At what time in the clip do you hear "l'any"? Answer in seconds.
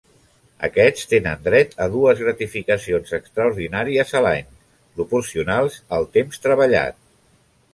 4.27-4.49